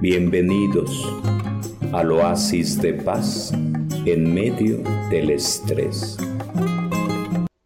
Bienvenidos 0.00 1.12
al 1.92 2.12
oasis 2.12 2.80
de 2.80 2.94
paz 2.94 3.52
en 4.04 4.32
medio 4.32 4.78
del 5.10 5.30
estrés. 5.30 6.16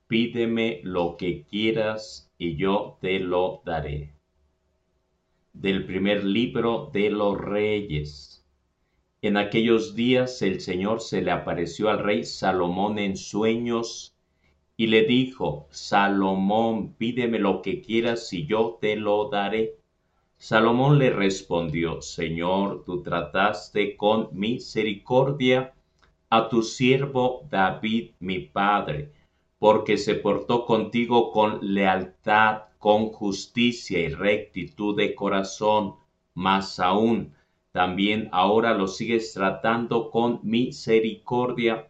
Pídeme 0.07 0.81
lo 0.83 1.19
que 1.19 1.45
quieras 1.45 2.33
y 2.39 2.57
yo 2.57 2.97
te 3.03 3.19
lo 3.19 3.61
daré. 3.67 4.15
Del 5.53 5.85
primer 5.85 6.25
libro 6.25 6.91
de 6.91 7.11
los 7.11 7.39
reyes. 7.39 8.47
En 9.21 9.37
aquellos 9.37 9.95
días 9.95 10.41
el 10.41 10.63
Señor 10.63 11.03
se 11.03 11.21
le 11.21 11.33
apareció 11.33 11.91
al 11.91 11.99
rey 11.99 12.25
Salomón 12.25 12.99
en 12.99 13.19
sueños 13.19 14.17
y 14.79 14.87
le 14.87 15.05
dijo, 15.05 15.69
Salomón, 15.71 16.95
pídeme 16.95 17.39
lo 17.39 17.61
que 17.61 17.83
quieras 17.83 18.33
y 18.33 18.47
yo 18.47 18.79
te 18.81 18.97
lo 18.97 19.29
daré. 19.29 19.82
Salomón 20.45 20.99
le 20.99 21.11
respondió, 21.11 22.03
Señor, 22.03 22.83
tú 22.85 23.01
trataste 23.01 23.97
con 23.97 24.29
misericordia 24.33 25.73
a 26.31 26.49
tu 26.49 26.65
siervo 26.65 27.47
David, 27.49 28.11
mi 28.19 28.41
padre, 28.41 29.13
porque 29.61 29.97
se 29.97 30.17
portó 30.17 30.67
contigo 30.67 31.31
con 31.31 31.61
lealtad, 31.63 32.63
con 32.81 33.11
justicia 33.11 34.01
y 34.01 34.09
rectitud 34.09 34.97
de 34.97 35.15
corazón, 35.15 35.95
más 36.35 36.81
aún, 36.81 37.33
también 37.71 38.29
ahora 38.33 38.75
lo 38.75 38.89
sigues 38.89 39.33
tratando 39.33 40.11
con 40.11 40.41
misericordia, 40.43 41.89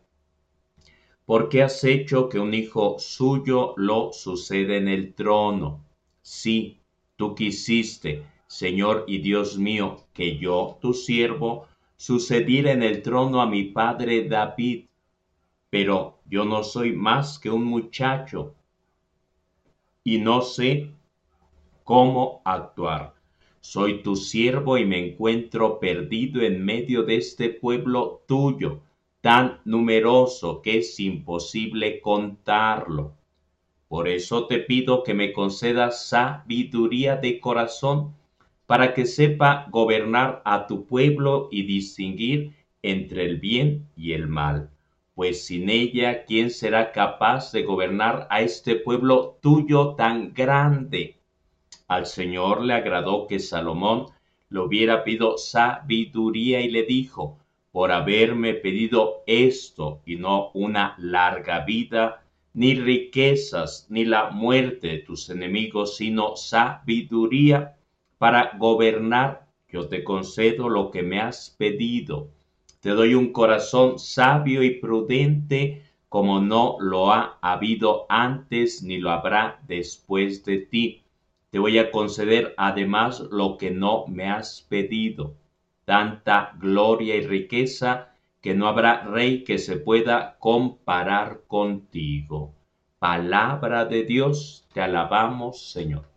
porque 1.25 1.63
has 1.63 1.83
hecho 1.85 2.29
que 2.29 2.39
un 2.39 2.53
hijo 2.53 2.99
suyo 2.99 3.73
lo 3.79 4.13
suceda 4.13 4.77
en 4.77 4.89
el 4.89 5.15
trono. 5.15 5.83
Sí, 6.21 6.83
tú 7.17 7.35
quisiste, 7.35 8.27
Señor 8.53 9.07
y 9.09 9.17
Dios 9.17 9.57
mío, 9.57 10.05
que 10.13 10.37
yo, 10.37 10.77
tu 10.83 10.93
siervo, 10.93 11.69
sucediera 11.97 12.71
en 12.73 12.83
el 12.83 13.01
trono 13.01 13.41
a 13.41 13.47
mi 13.47 13.65
padre 13.65 14.29
David. 14.29 14.85
Pero 15.71 16.19
yo 16.27 16.45
no 16.45 16.63
soy 16.63 16.93
más 16.93 17.39
que 17.39 17.49
un 17.49 17.65
muchacho 17.65 18.55
y 20.05 20.19
no 20.19 20.43
sé 20.43 20.91
cómo 21.83 22.43
actuar. 22.45 23.15
Soy 23.63 24.03
tu 24.03 24.17
siervo 24.17 24.77
y 24.77 24.85
me 24.85 24.99
encuentro 24.99 25.81
perdido 25.81 26.43
en 26.43 26.63
medio 26.63 27.05
de 27.05 27.17
este 27.17 27.49
pueblo 27.49 28.21
tuyo, 28.29 28.81
tan 29.23 29.63
numeroso 29.65 30.61
que 30.61 30.77
es 30.77 31.01
imposible 31.01 32.03
contarlo. 32.03 33.15
Por 33.89 34.09
eso 34.09 34.47
te 34.47 34.59
pido 34.59 35.03
que 35.03 35.15
me 35.15 35.33
concedas 35.33 36.07
sabiduría 36.07 37.17
de 37.17 37.41
corazón 37.41 38.15
para 38.73 38.95
que 38.95 39.05
sepa 39.05 39.67
gobernar 39.71 40.41
a 40.47 40.67
tu 40.67 40.87
pueblo 40.87 41.51
y 41.51 41.65
distinguir 41.65 42.55
entre 42.81 43.27
el 43.27 43.37
bien 43.39 43.91
y 43.95 44.13
el 44.13 44.29
mal. 44.29 44.71
Pues 45.15 45.45
sin 45.45 45.69
ella, 45.69 46.25
¿quién 46.25 46.49
será 46.49 46.91
capaz 46.91 47.53
de 47.53 47.65
gobernar 47.65 48.27
a 48.31 48.41
este 48.41 48.77
pueblo 48.77 49.37
tuyo 49.43 49.95
tan 49.95 50.33
grande? 50.33 51.19
Al 51.87 52.07
Señor 52.07 52.63
le 52.63 52.73
agradó 52.73 53.27
que 53.27 53.41
Salomón 53.41 54.07
le 54.49 54.61
hubiera 54.61 55.05
pedido 55.05 55.37
sabiduría 55.37 56.63
y 56.63 56.71
le 56.71 56.85
dijo, 56.85 57.41
por 57.73 57.93
haberme 57.93 58.55
pedido 58.55 59.23
esto 59.27 60.01
y 60.07 60.17
no 60.17 60.51
una 60.55 60.95
larga 60.97 61.63
vida, 61.67 62.25
ni 62.55 62.75
riquezas, 62.75 63.87
ni 63.91 64.07
la 64.07 64.31
muerte 64.31 64.89
de 64.89 64.99
tus 65.01 65.29
enemigos, 65.29 65.99
sino 65.99 66.37
sabiduría 66.37 67.77
para 68.23 68.53
gobernar, 68.57 69.49
yo 69.69 69.89
te 69.89 70.05
concedo 70.05 70.69
lo 70.69 70.93
que 70.93 71.03
me 71.03 71.19
has 71.19 71.57
pedido. 71.59 72.29
Te 72.81 72.91
doy 72.91 73.17
un 73.17 73.33
corazón 73.33 73.99
sabio 73.99 74.63
y 74.63 74.79
prudente 74.79 75.83
como 76.09 76.41
no 76.41 76.77
lo 76.79 77.13
ha 77.13 77.41
habido 77.43 78.07
antes 78.09 78.85
ni 78.85 78.99
lo 78.99 79.11
habrá 79.11 79.59
después 79.67 80.45
de 80.45 80.59
ti. 80.59 81.03
Te 81.51 81.59
voy 81.59 81.79
a 81.79 81.91
conceder 81.91 82.55
además 82.59 83.19
lo 83.33 83.59
que 83.59 83.73
no 83.73 84.07
me 84.07 84.31
has 84.31 84.65
pedido, 84.69 85.35
tanta 85.85 86.55
gloria 86.61 87.17
y 87.17 87.27
riqueza 87.27 88.15
que 88.41 88.55
no 88.55 88.69
habrá 88.69 89.03
rey 89.03 89.43
que 89.43 89.59
se 89.59 89.79
pueda 89.79 90.37
comparar 90.39 91.41
contigo. 91.49 92.55
Palabra 93.01 93.85
de 93.85 94.05
Dios, 94.05 94.65
te 94.73 94.81
alabamos, 94.81 95.73
Señor. 95.73 96.12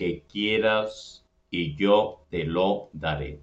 Que 0.00 0.22
quieras 0.22 1.26
y 1.50 1.74
yo 1.76 2.24
te 2.30 2.44
lo 2.44 2.88
daré. 2.94 3.42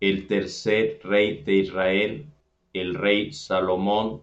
El 0.00 0.26
tercer 0.26 1.00
rey 1.02 1.42
de 1.44 1.54
Israel, 1.54 2.26
el 2.74 2.94
rey 2.94 3.32
Salomón, 3.32 4.22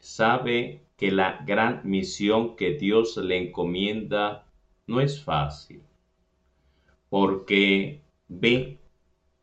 sabe 0.00 0.82
que 0.96 1.12
la 1.12 1.44
gran 1.46 1.82
misión 1.84 2.56
que 2.56 2.72
Dios 2.72 3.16
le 3.18 3.36
encomienda 3.36 4.46
no 4.88 5.00
es 5.00 5.22
fácil, 5.22 5.84
porque 7.08 8.00
ve 8.26 8.78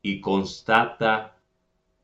y 0.01 0.19
constata 0.19 1.37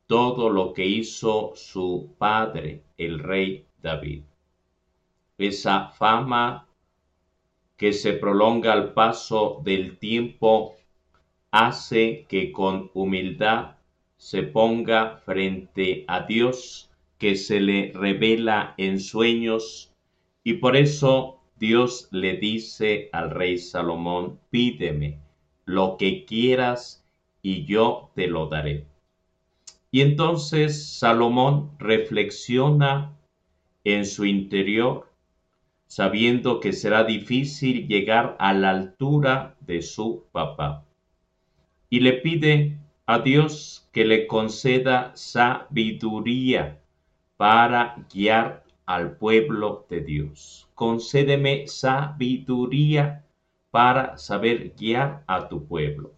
todo 0.08 0.50
lo 0.50 0.72
que 0.72 0.86
hizo 0.86 1.52
su 1.58 2.16
padre, 2.18 2.82
el 2.98 3.20
rey 3.20 3.66
David 3.82 4.24
esa 5.38 5.90
fama 5.90 6.68
que 7.78 7.92
se 7.94 8.14
prolonga 8.14 8.74
al 8.74 8.94
paso 8.94 9.62
del 9.64 9.98
tiempo 9.98 10.76
hace 11.52 12.26
que 12.30 12.52
con 12.52 12.90
humildad 12.94 13.76
se 14.18 14.44
ponga 14.44 15.18
frente 15.26 16.06
a 16.08 16.22
Dios 16.22 16.90
que 17.18 17.36
se 17.36 17.60
le 17.60 17.92
revela 17.94 18.74
en 18.78 19.00
sueños 19.00 19.94
y 20.44 20.54
por 20.54 20.76
eso 20.76 21.40
Dios 21.58 22.08
le 22.12 22.38
dice 22.38 23.10
al 23.12 23.32
rey 23.32 23.58
Salomón, 23.58 24.40
pídeme 24.50 25.20
lo 25.66 25.98
que 25.98 26.26
quieras 26.26 27.06
y 27.42 27.66
yo 27.66 28.12
te 28.16 28.28
lo 28.28 28.48
daré. 28.48 28.86
Y 29.92 30.02
entonces 30.02 30.98
Salomón 30.98 31.72
reflexiona 31.80 33.18
en 33.84 34.06
su 34.06 34.26
interior 34.26 35.10
sabiendo 35.88 36.60
que 36.60 36.74
será 36.74 37.04
difícil 37.04 37.88
llegar 37.88 38.36
a 38.40 38.54
la 38.54 38.72
altura 38.72 39.56
de 39.62 39.82
su 39.82 40.26
papá. 40.32 40.84
Y 41.90 42.00
le 42.00 42.14
pide 42.14 42.78
a 43.06 43.20
Dios 43.20 43.88
que 43.92 44.06
le 44.06 44.28
conceda 44.28 45.12
sabiduría 45.16 46.80
para 47.38 48.06
guiar 48.12 48.64
al 48.86 49.18
pueblo 49.18 49.86
de 49.90 50.02
Dios. 50.02 50.68
Concédeme 50.76 51.68
sabiduría 51.68 53.24
para 53.72 54.18
saber 54.18 54.74
guiar 54.76 55.24
a 55.28 55.48
tu 55.48 55.68
pueblo. 55.68 56.14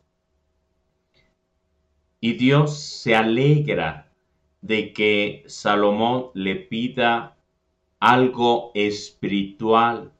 Y 2.19 2.33
Dios 2.33 2.77
se 2.79 3.15
alegra 3.15 4.11
de 4.61 4.91
que 4.91 5.43
Salomón 5.47 6.31
le 6.33 6.55
pida 6.55 7.36
algo 7.99 8.71
espiritual, 8.75 10.11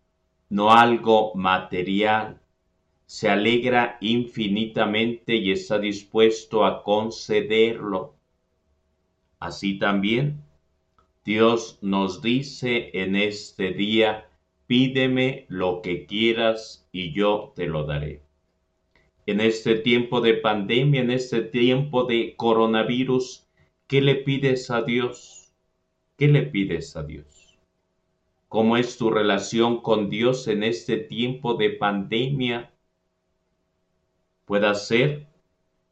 no 0.50 0.72
algo 0.72 1.34
material. 1.36 2.42
Se 3.06 3.30
alegra 3.30 3.98
infinitamente 4.02 5.36
y 5.36 5.52
está 5.52 5.80
dispuesto 5.80 6.66
a 6.66 6.84
concederlo. 6.84 8.16
Así 9.40 9.78
también, 9.78 10.42
Dios 11.24 11.78
nos 11.82 12.22
dice 12.22 12.90
en 12.94 13.16
este 13.16 13.72
día, 13.72 14.28
pídeme 14.66 15.46
lo 15.48 15.82
que 15.82 16.06
quieras 16.06 16.88
y 16.92 17.14
yo 17.14 17.54
te 17.56 17.68
lo 17.68 17.86
daré. 17.86 18.22
En 19.26 19.42
este 19.42 19.76
tiempo 19.76 20.22
de 20.22 20.36
pandemia, 20.36 21.02
en 21.02 21.12
este 21.12 21.42
tiempo 21.42 22.06
de 22.06 22.36
coronavirus, 22.36 23.46
¿qué 23.86 24.02
le 24.02 24.16
pides 24.16 24.72
a 24.72 24.82
Dios? 24.82 25.54
¿Qué 26.18 26.28
le 26.28 26.44
pides 26.44 26.96
a 26.96 27.04
Dios? 27.04 27.37
¿Cómo 28.48 28.78
es 28.78 28.98
tu 28.98 29.10
relación 29.10 29.82
con 29.82 30.10
Dios 30.10 30.48
en 30.48 30.64
este 30.64 30.98
tiempo 30.98 31.56
de 31.56 31.72
pandemia? 31.72 32.72
Puede 34.46 34.74
ser 34.76 35.28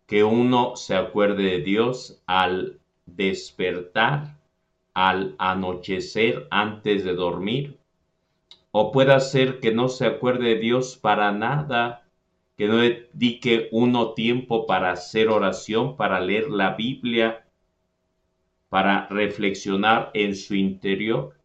que 0.06 0.24
uno 0.24 0.76
se 0.76 0.96
acuerde 0.96 1.44
de 1.44 1.60
Dios 1.62 2.22
al 2.26 2.80
despertar 3.06 4.36
al 4.96 5.36
anochecer 5.38 6.48
antes 6.50 7.04
de 7.04 7.14
dormir, 7.14 7.78
o 8.72 8.92
puede 8.92 9.20
ser 9.20 9.60
que 9.60 9.74
no 9.74 9.90
se 9.90 10.06
acuerde 10.06 10.50
de 10.50 10.56
Dios 10.56 10.96
para 10.96 11.32
nada, 11.34 12.08
que 12.58 12.68
no 12.68 12.78
dedique 12.78 13.68
uno 13.72 14.14
tiempo 14.14 14.66
para 14.66 14.92
hacer 14.92 15.28
oración, 15.28 15.98
para 15.98 16.22
leer 16.22 16.50
la 16.50 16.76
Biblia, 16.76 17.46
para 18.70 19.08
reflexionar 19.08 20.12
en 20.14 20.34
su 20.34 20.56
interior. 20.56 21.36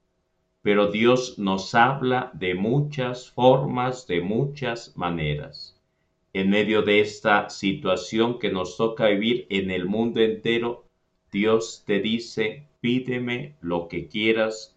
Pero 0.62 0.90
Dios 0.90 1.38
nos 1.38 1.74
habla 1.74 2.30
de 2.34 2.54
muchas 2.54 3.30
formas, 3.30 4.06
de 4.06 4.20
muchas 4.20 4.96
maneras. 4.96 5.80
En 6.32 6.50
medio 6.50 6.82
de 6.82 7.00
esta 7.00 7.48
situación 7.48 8.38
que 8.38 8.52
nos 8.52 8.76
toca 8.76 9.08
vivir 9.08 9.46
en 9.48 9.70
el 9.70 9.86
mundo 9.86 10.20
entero, 10.20 10.84
Dios 11.32 11.82
te 11.86 12.00
dice, 12.00 12.66
pídeme 12.80 13.54
lo 13.60 13.88
que 13.88 14.06
quieras 14.06 14.76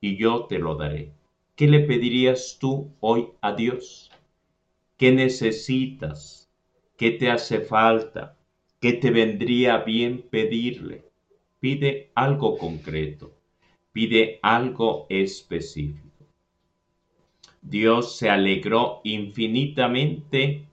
y 0.00 0.16
yo 0.16 0.44
te 0.44 0.58
lo 0.58 0.76
daré. 0.76 1.12
¿Qué 1.56 1.66
le 1.66 1.80
pedirías 1.80 2.58
tú 2.60 2.90
hoy 3.00 3.28
a 3.40 3.54
Dios? 3.54 4.10
¿Qué 4.96 5.12
necesitas? 5.12 6.48
¿Qué 6.96 7.10
te 7.10 7.30
hace 7.30 7.60
falta? 7.60 8.36
¿Qué 8.80 8.92
te 8.92 9.10
vendría 9.10 9.78
bien 9.78 10.22
pedirle? 10.22 11.04
Pide 11.58 12.10
algo 12.14 12.56
concreto, 12.56 13.33
pide 13.94 14.40
algo 14.42 15.06
específico. 15.08 16.26
Dios 17.62 18.16
se 18.16 18.28
alegró 18.28 19.00
infinitamente 19.04 20.66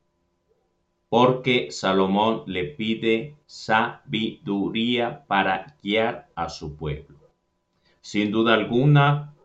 porque 1.08 1.70
Salomón 1.70 2.44
le 2.48 2.64
pide 2.64 3.36
sabiduría 3.46 5.24
para 5.28 5.78
guiar 5.84 6.30
a 6.36 6.50
su 6.50 6.76
pueblo. 6.76 7.20
Sin 8.02 8.32
duda 8.32 8.56
alguna, 8.56 9.36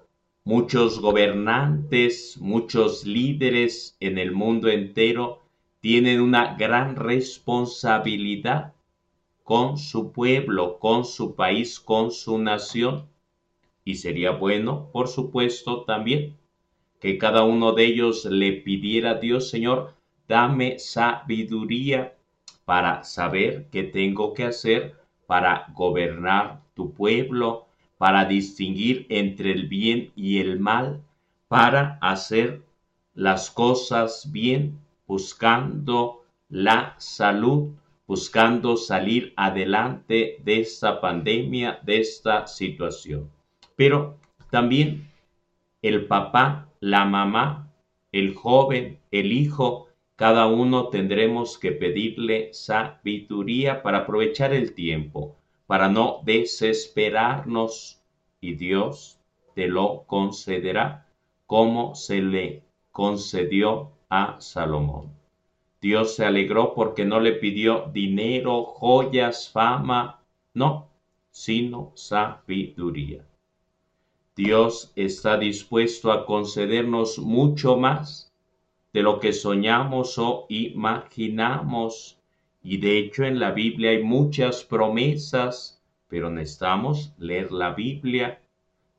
muchos 0.45 0.99
gobernantes, 0.99 2.39
muchos 2.41 3.05
líderes 3.05 3.97
en 4.01 4.17
el 4.17 4.33
mundo 4.33 4.69
entero 4.69 5.43
tienen 5.81 6.23
una 6.23 6.57
gran 6.57 6.97
responsabilidad 6.97 8.73
con 9.45 9.77
su 9.77 10.13
pueblo, 10.13 10.79
con 10.79 11.05
su 11.05 11.35
país, 11.35 11.79
con 11.79 12.11
su 12.11 12.39
nación. 12.39 13.07
Y 13.87 13.95
sería 13.95 14.33
bueno, 14.33 14.91
por 14.93 15.07
supuesto, 15.07 15.85
también 15.85 16.37
que 17.01 17.19
cada 17.19 17.45
uno 17.45 17.71
de 17.71 17.85
ellos 17.85 18.25
le 18.25 18.51
pidiera 18.55 19.13
a 19.13 19.15
Dios, 19.21 19.49
Señor, 19.49 19.95
dame 20.27 20.81
sabiduría 20.81 22.17
para 22.65 23.05
saber 23.05 23.69
qué 23.71 23.85
tengo 23.85 24.35
que 24.35 24.43
hacer 24.43 24.97
para 25.29 25.67
gobernar 25.73 26.63
tu 26.75 26.95
pueblo, 26.95 27.69
para 27.97 28.25
distinguir 28.25 29.07
entre 29.09 29.53
el 29.53 29.69
bien 29.69 30.11
y 30.17 30.39
el 30.41 30.59
mal, 30.59 31.05
para 31.47 31.97
hacer 32.01 32.63
las 33.15 33.53
cosas 33.53 34.33
bien, 34.33 34.81
buscando 35.07 36.25
la 36.49 36.97
salud, 36.99 37.71
buscando 38.09 38.77
salir 38.77 39.33
adelante 39.37 40.39
de 40.45 40.59
esta 40.59 41.01
pandemia, 41.01 41.79
de 41.85 42.01
esta 42.01 42.49
situación. 42.49 43.36
Pero 43.77 44.19
también 44.51 45.11
el 45.83 46.07
papá, 46.07 46.69
la 46.81 47.05
mamá, 47.05 47.71
el 48.11 48.35
joven, 48.35 48.99
el 49.11 49.33
hijo, 49.33 49.89
cada 50.17 50.47
uno 50.47 50.89
tendremos 50.89 51.59
que 51.59 51.73
pedirle 51.73 52.53
sabiduría 52.55 53.83
para 53.83 53.99
aprovechar 53.99 54.55
el 54.55 54.75
tiempo, 54.75 55.37
para 55.67 55.89
no 55.89 56.21
desesperarnos 56.25 58.01
y 58.41 58.55
Dios 58.55 59.19
te 59.55 59.69
lo 59.69 60.05
concederá 60.07 61.07
como 61.47 61.95
se 61.95 62.23
le 62.23 62.63
concedió 62.93 63.93
a 64.09 64.41
Salomón. 64.41 65.13
Dios 65.81 66.17
se 66.17 66.25
alegró 66.25 66.75
porque 66.75 67.05
no 67.05 67.21
le 67.21 67.33
pidió 67.33 67.91
dinero, 67.93 68.65
joyas, 68.65 69.51
fama, 69.51 70.23
no, 70.55 70.89
sino 71.31 71.93
sabiduría. 71.95 73.25
Dios 74.37 74.93
está 74.97 75.39
dispuesto 75.39 76.13
a 76.13 76.27
concedernos 76.27 77.19
mucho 77.19 77.79
más 77.79 78.31
de 78.93 79.01
lo 79.01 79.19
que 79.19 79.33
soñamos 79.33 80.19
o 80.19 80.45
imaginamos. 80.51 82.19
Y 82.63 82.77
de 82.77 82.99
hecho 82.99 83.25
en 83.25 83.41
la 83.41 83.53
Biblia 83.53 83.93
hay 83.93 84.03
muchas 84.03 84.63
promesas, 84.63 85.83
pero 86.09 86.29
necesitamos 86.29 87.15
leer 87.17 87.51
la 87.51 87.73
Biblia, 87.73 88.43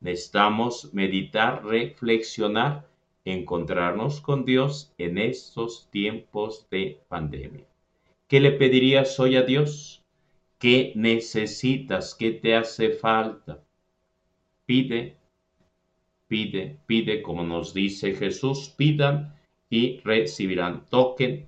necesitamos 0.00 0.92
meditar, 0.92 1.64
reflexionar, 1.64 2.88
encontrarnos 3.24 4.20
con 4.20 4.44
Dios 4.44 4.92
en 4.98 5.18
estos 5.18 5.88
tiempos 5.92 6.66
de 6.68 7.00
pandemia. 7.06 7.64
¿Qué 8.26 8.40
le 8.40 8.50
pedirías 8.50 9.20
hoy 9.20 9.36
a 9.36 9.42
Dios? 9.42 10.02
¿Qué 10.58 10.92
necesitas? 10.96 12.16
¿Qué 12.16 12.32
te 12.32 12.56
hace 12.56 12.90
falta? 12.90 13.62
Pide, 14.66 15.16
pide, 16.28 16.78
pide, 16.86 17.22
como 17.22 17.42
nos 17.42 17.74
dice 17.74 18.14
Jesús, 18.14 18.72
pidan 18.76 19.34
y 19.68 19.98
recibirán. 20.00 20.84
Toquen 20.88 21.46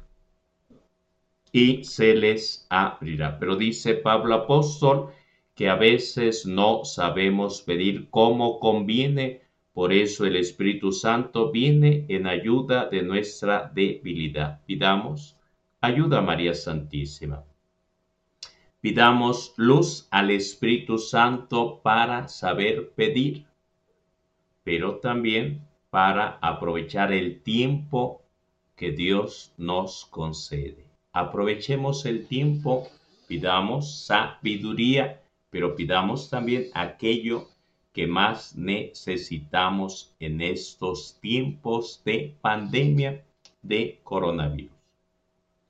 y 1.52 1.84
se 1.84 2.14
les 2.14 2.66
abrirá. 2.70 3.38
Pero 3.38 3.56
dice 3.56 3.94
Pablo 3.94 4.34
apóstol 4.34 5.10
que 5.54 5.68
a 5.68 5.76
veces 5.76 6.46
no 6.46 6.84
sabemos 6.84 7.60
pedir 7.62 8.08
como 8.10 8.58
conviene, 8.60 9.42
por 9.72 9.92
eso 9.92 10.26
el 10.26 10.36
Espíritu 10.36 10.92
Santo 10.92 11.50
viene 11.50 12.06
en 12.08 12.26
ayuda 12.26 12.86
de 12.86 13.02
nuestra 13.02 13.70
debilidad. 13.74 14.60
Pidamos 14.66 15.36
ayuda 15.80 16.20
María 16.20 16.54
Santísima. 16.54 17.44
Pidamos 18.80 19.52
luz 19.56 20.08
al 20.10 20.30
Espíritu 20.30 20.96
Santo 20.96 21.80
para 21.82 22.28
saber 22.28 22.92
pedir, 22.96 23.44
pero 24.64 24.96
también 24.96 25.66
para 25.90 26.38
aprovechar 26.40 27.12
el 27.12 27.40
tiempo 27.42 28.22
que 28.76 28.92
Dios 28.92 29.52
nos 29.56 30.06
concede. 30.06 30.86
Aprovechemos 31.12 32.06
el 32.06 32.26
tiempo, 32.26 32.88
pidamos 33.26 34.06
sabiduría, 34.06 35.20
pero 35.50 35.74
pidamos 35.74 36.30
también 36.30 36.66
aquello 36.74 37.48
que 37.92 38.06
más 38.06 38.54
necesitamos 38.56 40.14
en 40.20 40.40
estos 40.40 41.18
tiempos 41.20 42.00
de 42.04 42.34
pandemia 42.40 43.24
de 43.62 43.98
coronavirus. 44.04 44.70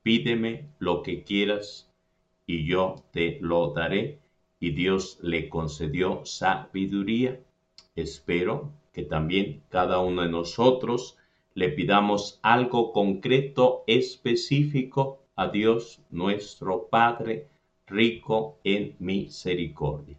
Pídeme 0.03 0.67
lo 0.79 1.03
que 1.03 1.23
quieras 1.23 1.89
y 2.47 2.65
yo 2.65 3.03
te 3.13 3.39
lo 3.41 3.73
daré. 3.73 4.19
Y 4.59 4.73
Dios 4.73 5.19
le 5.23 5.49
concedió 5.49 6.25
sabiduría. 6.27 7.41
Espero 7.97 8.71
que 8.93 9.03
también 9.03 9.63
cada 9.69 10.01
uno 10.01 10.23
de 10.23 10.29
nosotros 10.29 11.17
le 11.55 11.69
pidamos 11.69 12.39
algo 12.43 12.93
concreto, 12.93 13.85
específico 13.87 15.23
a 15.37 15.49
Dios 15.49 16.01
nuestro 16.11 16.89
Padre, 16.89 17.49
rico 17.87 18.59
en 18.65 18.95
misericordia. 18.99 20.17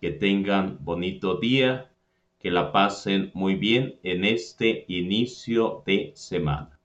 Que 0.00 0.10
tengan 0.10 0.78
bonito 0.80 1.36
día, 1.36 1.90
que 2.38 2.50
la 2.50 2.72
pasen 2.72 3.30
muy 3.34 3.54
bien 3.54 3.96
en 4.02 4.24
este 4.24 4.84
inicio 4.88 5.82
de 5.86 6.12
semana. 6.14 6.78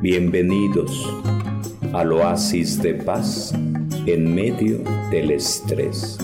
Bienvenidos 0.00 1.08
al 1.92 2.12
oasis 2.12 2.82
de 2.82 2.94
paz 2.94 3.54
en 4.06 4.34
medio 4.34 4.78
del 5.10 5.30
estrés. 5.30 6.18